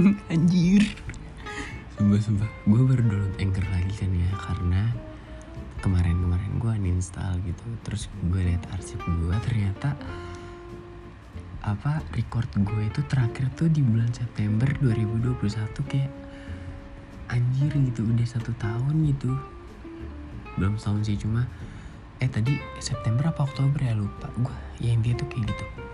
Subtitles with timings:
[0.32, 0.82] anjir.
[1.96, 2.50] Sumpah sumpah.
[2.64, 4.82] Gue baru download anchor lagi kan ya karena
[5.84, 7.64] kemarin-kemarin gue uninstall gitu.
[7.84, 9.96] Terus gue lihat arsip gue ternyata
[11.60, 15.36] apa record gue itu terakhir tuh di bulan September 2021
[15.92, 16.12] kayak
[17.28, 19.36] anjir gitu udah satu tahun gitu.
[20.56, 21.44] Belum setahun sih cuma
[22.20, 22.52] eh tadi
[22.84, 25.89] September apa Oktober ya lupa gue ya intinya tuh kayak gitu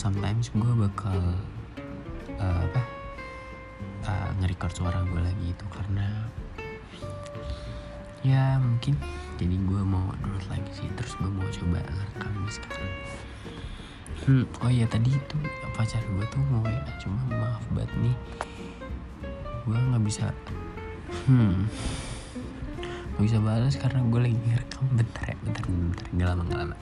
[0.00, 1.20] sometimes gue bakal
[2.40, 2.82] uh, apa
[4.08, 6.24] uh, nge-record suara gue lagi itu karena
[8.24, 8.96] ya mungkin
[9.36, 12.92] jadi gue mau download lagi sih terus gue mau coba rekam sekarang.
[14.24, 15.36] Hmm, oh iya tadi itu
[15.76, 18.16] pacar gue tuh mau ya cuma maaf banget nih
[19.68, 20.32] gue nggak bisa
[21.28, 21.68] hmm
[23.16, 26.76] nggak bisa balas karena gue lagi ngerekam bentar ya bentar bentar nggak lama nggak lama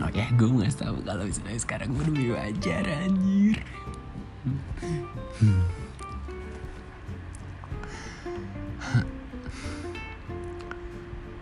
[0.00, 3.58] oh ya gue nggak tahu kalau misalnya sekarang gue udah wajar anjir.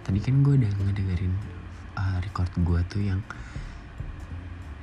[0.03, 1.35] Tadi kan gue udah ngedengerin
[1.95, 3.23] uh, record gue tuh yang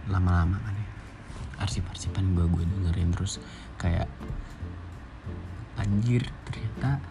[0.07, 0.87] lama-lama kan ya.
[1.67, 3.43] Arsip-arsipan gue gue dengerin terus
[3.75, 4.07] kayak
[5.77, 7.03] anjir ternyata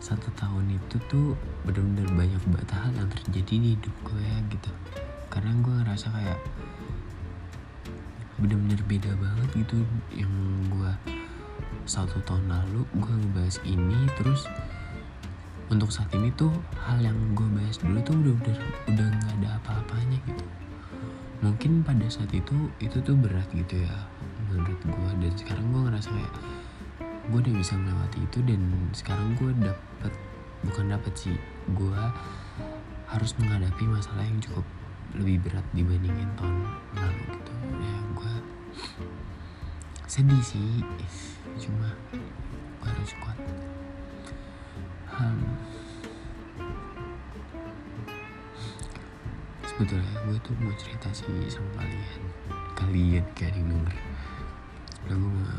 [0.00, 1.36] satu tahun itu tuh
[1.68, 2.40] bener-bener banyak
[2.72, 4.72] hal yang terjadi di hidup gue gitu
[5.30, 6.40] karena gue ngerasa kayak
[8.40, 9.78] bener-bener beda banget gitu
[10.12, 10.32] yang
[10.68, 10.92] gue
[11.86, 14.44] satu tahun lalu gue ngebahas ini terus
[15.70, 16.50] untuk saat ini tuh
[16.82, 18.56] hal yang gue bahas dulu tuh udah-udah
[18.90, 20.44] udah nggak ada apa-apanya gitu.
[21.46, 23.96] Mungkin pada saat itu itu tuh berat gitu ya
[24.50, 26.34] menurut gue dan sekarang gue ngerasa kayak
[27.30, 30.12] gue udah bisa melewati itu dan sekarang gue dapet
[30.66, 31.36] bukan dapet sih
[31.70, 32.02] gue
[33.06, 34.66] harus menghadapi masalah yang cukup
[35.16, 36.56] lebih berat dibandingin tahun
[36.94, 37.52] lalu gitu.
[37.80, 38.34] Ya gue
[40.06, 40.84] sedih sih
[41.58, 43.38] cuma gue harus kuat.
[45.10, 45.56] Hmm.
[49.80, 52.20] sebetulnya gue tuh mau cerita sih sama kalian.
[52.76, 53.96] Kalian kayak yang denger.
[55.08, 55.56] Udah gue mau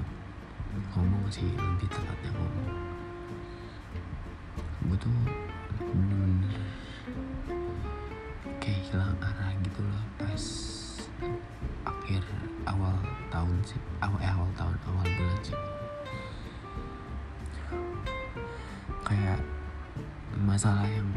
[0.94, 2.70] ngomong sih lebih tepatnya ngomong.
[4.86, 5.10] Gue tuh
[15.22, 15.60] bulan sih
[19.06, 19.40] kayak
[20.42, 21.10] masalah yang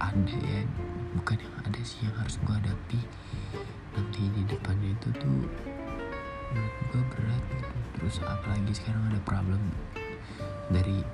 [0.00, 0.64] ada ya
[1.12, 3.00] bukan yang ada sih yang harus gue hadapi
[3.92, 5.44] nanti di depannya itu tuh
[6.50, 7.68] menurut gue berat gitu.
[8.00, 9.60] Terus apalagi sekarang ada problem
[10.72, 11.04] dari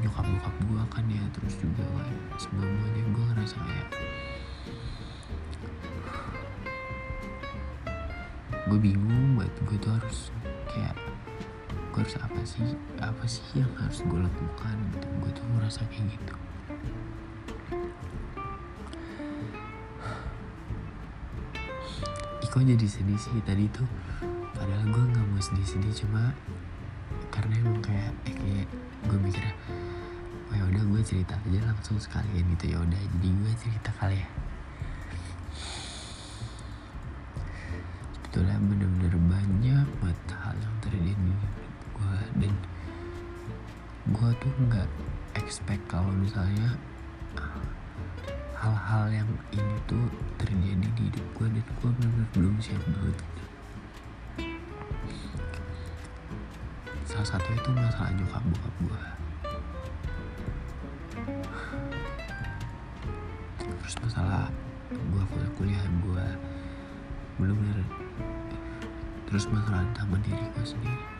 [0.00, 3.88] nyokap bokap gue kan ya terus juga kan semuanya gue ngerasa kayak
[8.68, 10.32] gue bingung buat gue tuh harus
[10.74, 10.94] kayak
[11.94, 12.66] gue harus apa sih
[12.98, 15.06] apa sih yang harus gue lakukan gitu?
[15.22, 16.34] Gue tuh ngerasa kayak gitu.
[22.42, 23.38] Iko jadi sedih sih?
[23.46, 23.86] Tadi tuh
[24.58, 26.34] padahal gue nggak mau sedih-sedih cuma
[27.30, 28.66] karena emang kayak eh kayak
[29.06, 29.54] gue mikirnya
[30.50, 32.74] oh ya udah gue cerita aja langsung sekalian gitu.
[32.74, 34.28] Ya udah jadi gue cerita kali ya
[42.38, 42.52] dan
[44.10, 44.88] gue tuh nggak
[45.38, 46.74] expect kalau misalnya
[48.58, 50.08] hal-hal yang ini tuh
[50.40, 53.18] terjadi di hidup gue dan gue bener-bener belum siap banget
[57.04, 59.02] salah satu itu masalah nyokap bokap gue
[63.62, 64.48] terus masalah
[64.90, 66.26] gue kuliah kuliah gue
[67.38, 67.78] belum bener
[69.30, 71.13] terus masalah tentang diri gue sendiri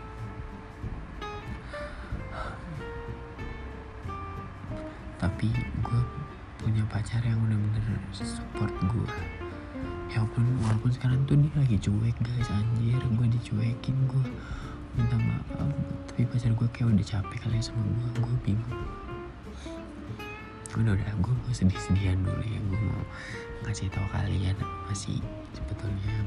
[5.45, 6.01] tapi gue
[6.57, 9.13] punya pacar yang udah bener support gue
[10.09, 12.49] ya walaupun walaupun sekarang tuh dia lagi cuek guys.
[12.49, 14.25] Anjir gue dicuekin gue
[14.97, 15.69] minta maaf.
[16.09, 18.85] Tapi pacar gue kayak udah capek kali sama gue gue bingung.
[20.73, 22.61] Udah udah gue mau sedih-sedihan dulu ya.
[22.65, 23.05] Gue mau
[23.69, 24.57] ngasih tau kalian
[24.89, 25.21] masih
[25.53, 26.25] sebetulnya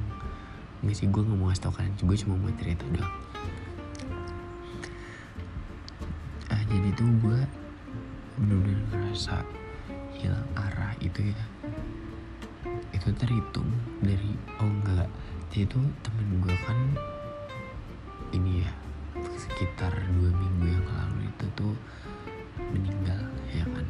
[0.86, 1.94] nggak sih gue nggak mau ngasih tau kalian.
[2.06, 3.16] Gue cuma mau cerita doang.
[6.54, 7.40] Ah jadi tuh gue
[8.38, 9.42] bener-bener ngerasa
[10.14, 11.46] hilang arah itu ya.
[12.94, 13.70] Itu terhitung
[14.02, 15.10] dari oh enggak
[15.48, 16.78] jadi itu temen gue kan
[18.36, 18.72] ini ya
[19.42, 21.74] sekitar dua minggu yang lalu itu tuh
[22.70, 23.88] meninggal ya kan?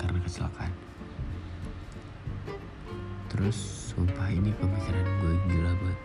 [0.00, 0.74] Karena kecelakaan.
[3.30, 3.58] Terus
[3.94, 6.00] sumpah ini pemikiran gue gila banget.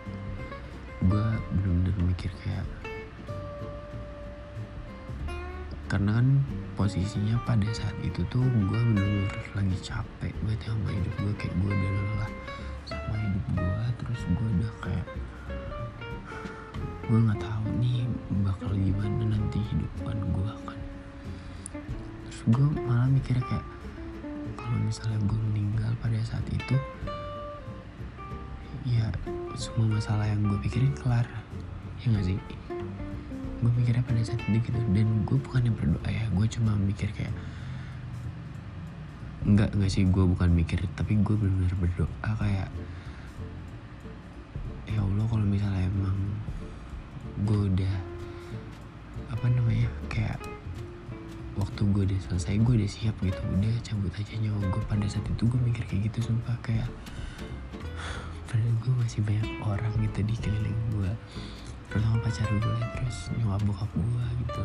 [1.02, 1.26] Gue
[1.58, 2.68] bener-bener mikir kayak
[5.90, 6.28] karena kan
[6.82, 11.70] posisinya pada saat itu tuh gue bener-bener lagi capek banget sama hidup gue kayak gue
[11.70, 12.32] udah lelah
[12.90, 15.08] sama hidup gue terus gue udah kayak
[17.06, 18.02] gue nggak tahu nih
[18.42, 20.80] bakal gimana nanti hidupan gue kan.
[22.26, 23.66] Terus gue malah mikirnya kayak
[24.58, 26.76] kalau misalnya gue meninggal pada saat itu
[28.90, 29.06] ya
[29.54, 31.30] semua masalah yang gue pikirin kelar.
[32.02, 32.42] Ya gak sih
[33.62, 34.80] gue mikirnya pada saat itu gitu.
[34.92, 37.34] Dan gue bukan yang berdoa ya gue cuma mikir kayak
[39.46, 42.70] enggak enggak sih gue bukan mikir tapi gue benar-benar berdoa kayak
[44.86, 46.18] ya Allah kalau misalnya emang
[47.42, 47.96] gue udah
[49.32, 50.38] apa namanya kayak
[51.58, 54.84] waktu gue udah selesai gue udah siap gitu udah cabut aja nyawa gue.
[54.86, 56.90] Pada saat itu gue mikir kayak gitu sumpah kayak
[58.50, 61.12] padahal gue masih banyak orang gitu di keliling gue
[61.92, 64.64] terutama pacar gue terus nyokap bokap gue gitu.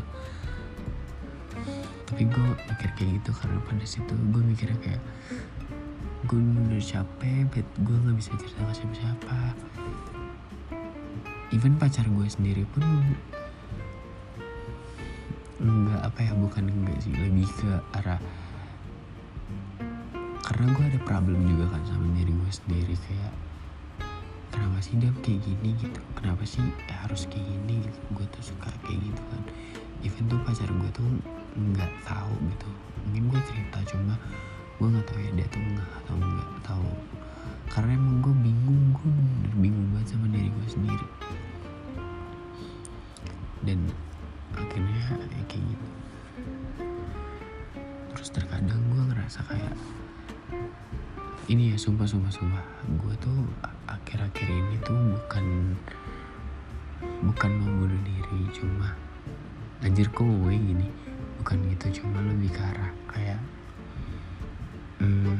[2.06, 5.02] Tapi gue mikir kayak gitu karena pada situ gue mikirnya kayak
[6.30, 9.38] gue udah capek bet gue nggak bisa cerita sama siapa-siapa.
[11.50, 12.86] Even pacar gue sendiri pun
[15.56, 18.20] enggak apa ya bukan enggak sih lebih ke arah
[20.46, 23.34] karena gue ada problem juga kan sama diri gue sendiri kayak
[24.76, 26.00] kenapa sih dia kayak gini gitu.
[26.20, 27.98] Kenapa sih eh, harus kayak gini gitu?
[28.12, 29.42] Gue tuh suka kayak gitu kan.
[30.04, 31.08] Even tuh pacar gue tuh
[31.56, 32.68] nggak tahu gitu.
[33.08, 34.20] Mungkin gue cerita cuma
[34.76, 36.90] gue nggak tahu ya dia tuh nggak atau nggak tahu.
[37.72, 39.10] Karena emang gue bingung gue
[39.64, 41.08] bingung banget sama diri gue sendiri.
[43.64, 43.80] Dan
[44.60, 45.88] akhirnya ya kayak gitu.
[48.12, 49.72] Terus terkadang gue ngerasa kayak
[51.46, 52.64] ini ya sumpah sumpah sumpah.
[52.98, 53.46] Gue tuh
[53.86, 55.46] akhir-akhir ini tuh bukan
[57.22, 58.90] bukan mau bunuh diri cuma
[59.78, 60.88] anjir kok ngomongnya gini?
[61.42, 63.40] Bukan gitu cuma lebih ke arah kayak
[64.98, 65.38] hmm,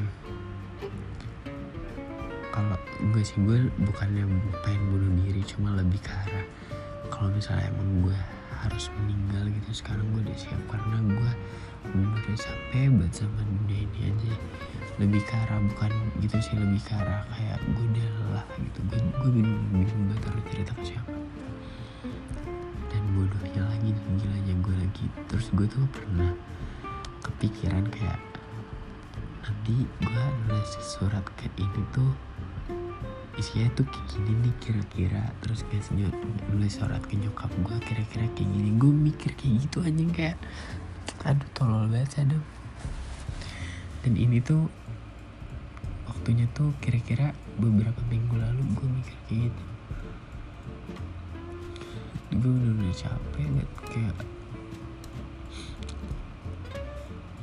[2.54, 2.78] kalau
[3.10, 4.24] gue sih gue bukannya
[4.62, 6.46] pengen bunuh diri cuma lebih ke arah
[7.10, 8.20] kalau misalnya emang gue
[8.50, 9.70] harus meninggal gitu.
[9.82, 11.30] Sekarang gue udah siap karena gue
[11.86, 14.34] bener capek banget sama dunia ini aja.
[14.96, 15.92] Lebih ke arah bukan
[16.24, 18.78] gitu sih lebih ke arah kayak gue udah lelah gitu.
[18.90, 21.14] Gue gue bingung bingung banget harus cerita ke siapa.
[22.90, 25.06] Dan bodohnya lagi dan gilanya gue lagi.
[25.28, 26.32] Terus gue tuh pernah
[27.26, 28.20] kepikiran kayak
[29.46, 32.10] nanti gue nulis surat ke ini tuh
[33.36, 35.24] isinya tuh kayak gini nih kira-kira.
[35.44, 36.12] Terus kayak senyum
[36.48, 38.70] nulis surat ke nyokap gue kira-kira kayak gini.
[38.80, 40.40] Gue mikir kayak gitu anjing kayak
[41.26, 42.44] aduh tolol banget aduh.
[44.00, 44.70] Dan ini tuh
[46.08, 49.64] waktunya tuh kira-kira beberapa minggu lalu gue mikir kayak gitu.
[52.40, 54.16] Gue udah udah capek banget kayak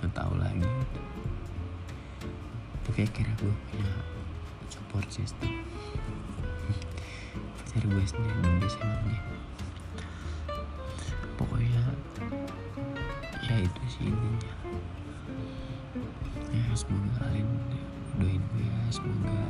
[0.01, 0.73] gak tau lagi.
[2.83, 3.93] Tapi kira gue punya
[4.93, 5.49] support system.
[7.57, 9.21] Pacar gue sendiri dan dia dia
[11.33, 11.81] pokoknya
[13.41, 14.53] ya itu sih intinya.
[16.53, 17.49] Ya semoga kalian
[18.21, 18.81] doain gue ya.
[18.93, 19.41] Semoga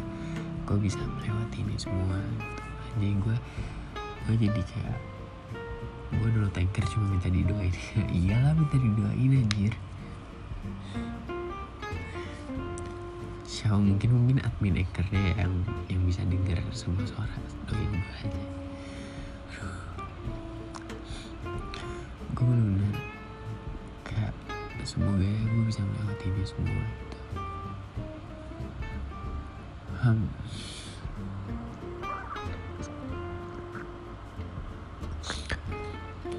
[0.63, 2.15] gue bisa melewati ini semua.
[2.23, 2.63] Gitu.
[2.95, 3.35] jadi gue
[4.23, 4.99] gue jadi kayak
[6.23, 7.75] gue dulu tanker cuma minta didoain.
[8.23, 9.75] Iyalah minta didoain anjir
[13.53, 15.53] siapa mungkin mungkin admin anchornya yang
[15.85, 17.37] yang bisa denger semua suara
[17.69, 18.41] doain gue aja
[22.33, 22.97] gue bener-bener
[24.01, 24.33] kayak
[24.81, 27.17] semoga ya gue bisa melewati ini semua gitu.
[30.01, 30.27] Hmm.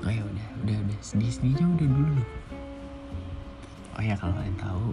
[0.03, 2.23] Oh ya udah, udah, udah sedih-sedihnya udah dulu.
[3.95, 4.91] Oh ya kalau kalian tahu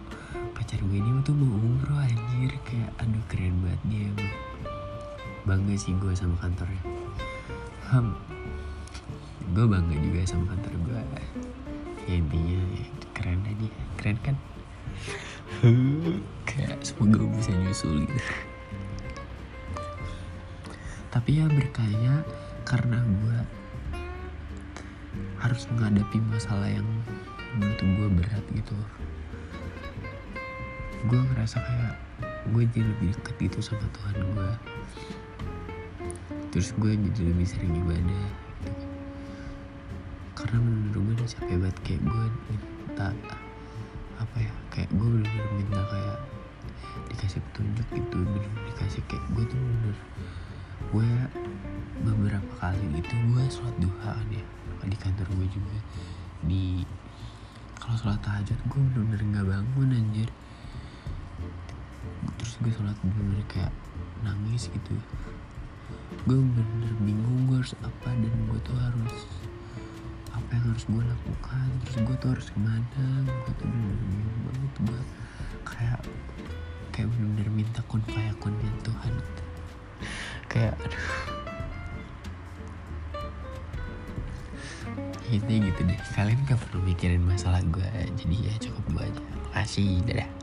[0.62, 4.34] pacar gue ini tuh mau umroh anjir kayak aduh keren banget dia emang.
[5.42, 6.78] Bangga sih gue sama kantornya.
[7.90, 8.14] Hmm.
[9.58, 11.02] Gue bangga juga sama kantor gue.
[12.06, 14.38] Ya intinya ya, keren aja, keren kan?
[16.46, 18.22] kayak semoga gue bisa nyusul gitu.
[21.10, 22.22] Tapi ya berkaya
[22.70, 23.38] karena gue
[25.42, 26.86] harus menghadapi masalah yang
[27.58, 28.78] menurut gue berat gitu
[31.06, 31.96] gue ngerasa kayak
[32.52, 34.52] gue jadi lebih dekat gitu sama Tuhan gue
[36.52, 38.28] terus gue jadi lebih sering ibadah
[38.66, 38.88] gitu.
[40.36, 43.08] karena menurut gue udah capek banget kayak gue minta
[44.22, 46.20] apa ya kayak gue bener-bener minta kayak
[47.10, 49.98] dikasih petunjuk gitu bener dikasih kayak gue tuh bener
[50.92, 51.10] gue
[52.02, 54.44] beberapa kali gitu gue sholat duha kan ya
[54.82, 55.78] di kantor gue juga.
[56.46, 56.82] Di
[57.78, 60.30] kalau sholat tahajud gue bener-bener nggak bangun anjir
[62.38, 63.74] terus gue sholat bener-bener kayak
[64.26, 64.94] nangis gitu.
[66.26, 69.18] Gue bener-bener bingung gue harus apa dan gue tuh harus
[70.32, 71.68] apa yang harus gue lakukan.
[71.86, 73.06] Terus gue tuh harus ke mana?
[73.26, 74.74] Gue tuh bener-bener bingung banget.
[74.82, 75.00] Gue
[75.66, 76.02] kayak
[76.92, 79.14] kayak bener-bener minta kun fayakunnya Tuhan.
[80.52, 81.08] Kayak aduh.
[85.32, 86.00] Intinya gitu deh.
[86.12, 87.88] Kalian gak perlu mikirin masalah gue
[88.20, 90.41] jadi ya cukup gue aja makasih dadah